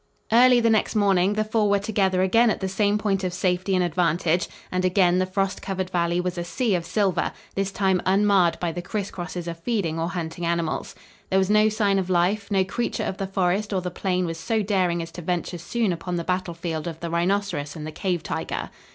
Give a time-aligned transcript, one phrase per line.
[0.31, 3.75] Early the next morning, the four were together again at the same point of safety
[3.75, 8.01] and advantage, and again the frost covered valley was a sea of silver, this time
[8.07, 10.95] unmarred by the criss crosses of feeding or hunting animals.
[11.29, 14.39] There was no sign of life; no creature of the forest or the plain was
[14.39, 18.23] so daring as to venture soon upon the battlefield of the rhinoceros and the cave
[18.23, 18.71] tiger.